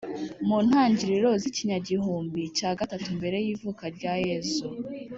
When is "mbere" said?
3.17-3.37